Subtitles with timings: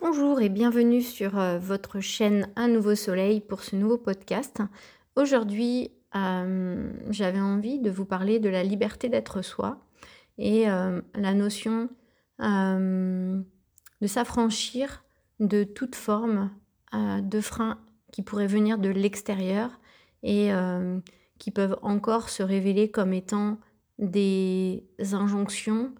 [0.00, 4.62] Bonjour et bienvenue sur euh, votre chaîne Un nouveau soleil pour ce nouveau podcast.
[5.16, 9.80] Aujourd'hui, euh, j'avais envie de vous parler de la liberté d'être soi
[10.38, 11.88] et euh, la notion
[12.38, 13.44] de
[14.06, 15.02] s'affranchir
[15.40, 16.52] de toute forme
[16.94, 17.80] de freins
[18.12, 19.80] qui pourraient venir de l'extérieur
[20.22, 20.52] et
[21.40, 23.58] qui peuvent encore se révéler comme étant
[23.98, 25.92] des injonctions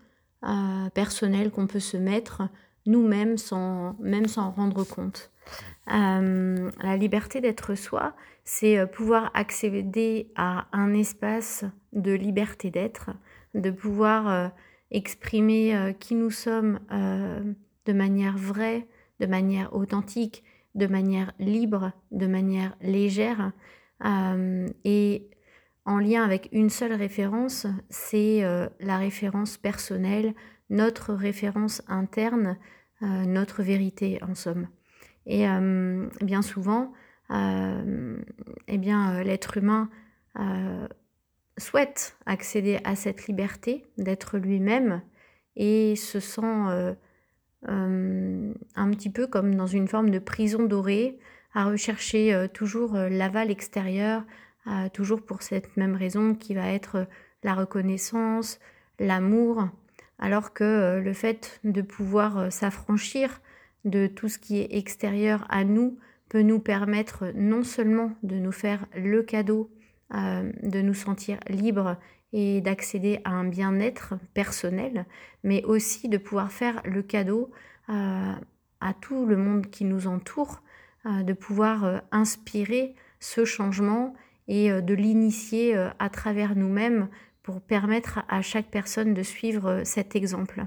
[0.94, 2.42] personnelles qu'on peut se mettre
[2.88, 5.30] nous-mêmes sans même s'en rendre compte.
[5.92, 13.10] Euh, la liberté d'être soi, c'est euh, pouvoir accéder à un espace de liberté d'être,
[13.54, 14.48] de pouvoir euh,
[14.90, 18.86] exprimer qui nous sommes de manière vraie,
[19.20, 20.42] de manière authentique,
[20.74, 23.52] de manière libre, de manière légère.
[24.84, 25.28] et
[25.84, 28.40] en lien avec une seule référence, c'est
[28.80, 30.32] la référence personnelle,
[30.70, 32.56] notre référence interne
[33.02, 34.66] euh, notre vérité en somme.
[35.24, 36.92] Et euh, bien souvent,
[37.30, 38.16] euh,
[38.66, 39.88] eh bien, l'être humain
[41.56, 45.02] souhaite accéder à cette liberté d'être lui-même
[45.56, 46.40] et se sent
[47.66, 51.18] un petit peu comme dans une forme de prison dorée,
[51.54, 54.24] à rechercher toujours l'aval extérieur,
[54.92, 57.08] toujours pour cette même raison qui va être
[57.42, 58.60] la reconnaissance,
[59.00, 59.68] l'amour,
[60.18, 63.40] alors que euh, le fait de pouvoir euh, s'affranchir
[63.84, 65.98] de tout ce qui est extérieur à nous
[66.28, 69.70] peut nous permettre non seulement de nous faire le cadeau
[70.14, 71.96] euh, de nous sentir libres
[72.32, 75.06] et d'accéder à un bien-être personnel,
[75.44, 77.50] mais aussi de pouvoir faire le cadeau
[77.88, 80.62] à tout le monde qui nous entoure,
[81.06, 84.12] de pouvoir inspirer ce changement
[84.46, 87.08] et de l'initier à travers nous-mêmes
[87.48, 90.66] pour permettre à chaque personne de suivre euh, cet exemple.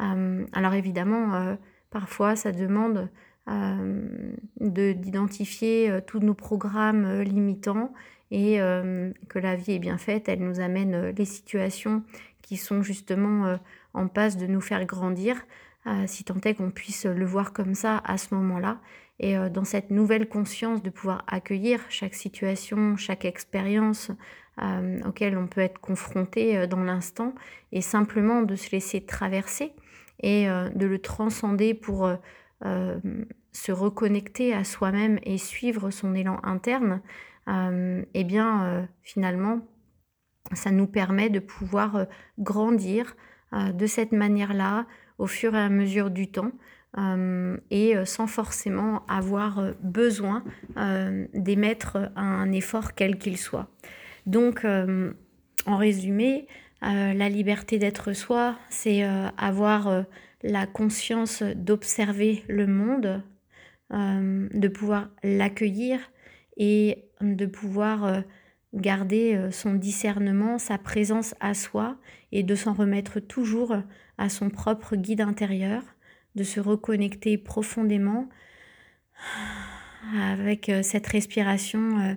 [0.00, 1.54] Euh, alors évidemment, euh,
[1.90, 3.08] parfois ça demande
[4.60, 7.92] d'identifier tous nos programmes limitants
[8.32, 8.58] et
[9.28, 12.02] que la vie est bien faite, elle nous amène les situations
[12.42, 13.56] qui sont justement
[13.94, 15.36] en passe de nous faire grandir,
[16.06, 18.80] si tant est qu'on puisse le voir comme ça à ce moment-là.
[19.20, 24.10] Et dans cette nouvelle conscience de pouvoir accueillir chaque situation, chaque expérience,
[24.62, 27.34] euh, on peut être confronté euh, dans l'instant
[27.72, 29.72] et simplement de se laisser traverser
[30.20, 32.10] et euh, de le transcender pour
[33.52, 37.02] se reconnecter à soi-même et suivre son élan interne,
[37.46, 39.60] eh bien finalement
[40.54, 42.06] ça nous permet de pouvoir
[42.38, 43.14] grandir
[43.52, 44.86] de cette manière-là
[45.18, 46.50] au fur et à mesure du temps
[47.70, 50.42] et sans forcément avoir besoin
[51.34, 53.68] d'émettre un effort quel qu'il soit.
[54.26, 55.12] Donc, euh,
[55.66, 56.46] en résumé,
[56.82, 60.04] euh, la liberté d'être soi, c'est euh, avoir
[60.42, 63.22] la conscience d'observer le monde,
[63.90, 66.00] de pouvoir l'accueillir
[66.56, 68.24] et de pouvoir
[68.74, 71.96] garder son discernement, sa présence à soi
[72.32, 73.76] et de s'en remettre toujours
[74.18, 75.82] à son propre guide intérieur,
[76.34, 78.28] de se reconnecter profondément
[80.14, 82.16] avec cette respiration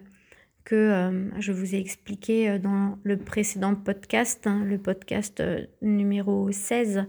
[0.69, 5.65] que euh, je vous ai expliqué euh, dans le précédent podcast, hein, le podcast euh,
[5.81, 7.05] numéro 16,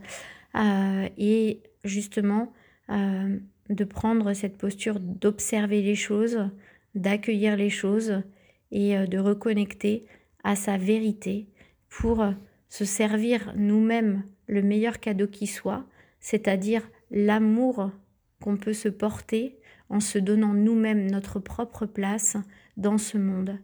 [1.16, 2.52] et justement
[2.88, 6.50] de prendre cette posture d'observer les choses,
[6.96, 8.24] d'accueillir les choses
[8.72, 10.06] et de reconnecter
[10.42, 11.46] à sa vérité
[11.88, 12.24] pour
[12.68, 15.84] se servir nous-mêmes le meilleur cadeau qui soit,
[16.18, 16.82] c'est-à-dire
[17.12, 17.92] l'amour
[18.40, 19.60] qu'on peut se porter
[19.90, 22.36] en se donnant nous-mêmes notre propre place
[22.76, 23.58] dans ce monde.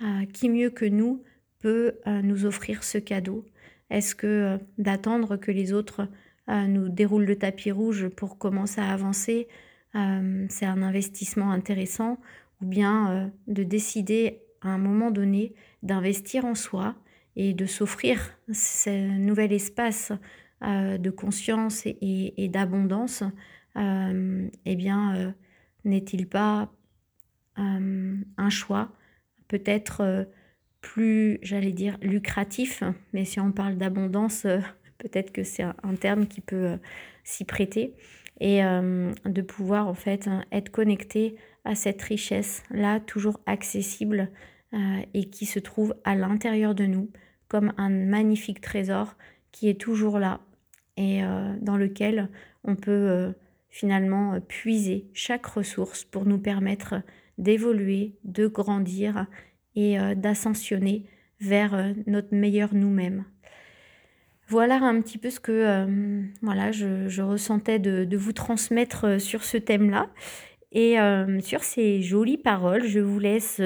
[0.00, 1.24] Euh, qui mieux que nous
[1.60, 3.44] peut euh, nous offrir ce cadeau?
[3.90, 6.08] Est-ce que euh, d'attendre que les autres
[6.50, 9.48] nous déroulent le tapis rouge pour commencer à avancer,
[9.92, 12.18] c'est un investissement intéressant?
[12.62, 16.94] Ou bien de décider à un moment donné d'investir en soi
[17.36, 20.10] et de s'offrir ce nouvel espace
[20.62, 23.22] de conscience et, d'abondance,
[23.76, 25.34] eh bien,
[25.88, 26.70] n'est-il pas
[27.58, 28.92] euh, un choix
[29.48, 30.24] peut-être euh,
[30.80, 34.60] plus, j'allais dire, lucratif, mais si on parle d'abondance, euh,
[34.98, 36.78] peut-être que c'est un, terme qui peut
[37.24, 37.94] s'y prêter,
[38.40, 44.30] et de pouvoir en fait être connecté à cette richesse là, toujours accessible
[45.12, 47.10] et qui se trouve à l'intérieur de nous
[47.48, 49.16] comme un magnifique trésor
[49.50, 50.40] qui est toujours là
[50.96, 51.20] et
[51.60, 52.28] dans lequel
[52.62, 53.34] on peut
[53.70, 56.96] finalement puiser chaque ressource pour nous permettre
[57.38, 59.26] d'évoluer, de grandir
[59.76, 61.04] et euh, d'ascensionner
[61.40, 63.24] vers euh, notre meilleur nous-mêmes.
[64.48, 65.86] Voilà un petit peu ce que
[66.42, 70.08] je, ressentais de, vous transmettre sur ce thème-là.
[70.72, 70.96] Et
[71.40, 73.60] sur ces jolies paroles, je vous laisse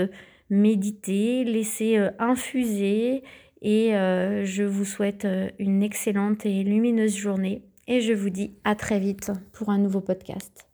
[0.51, 3.23] méditer, laisser infuser
[3.61, 5.25] et je vous souhaite
[5.61, 7.63] une excellente et lumineuse journée.
[7.89, 10.72] Et je vous dis à très vite pour un nouveau podcast.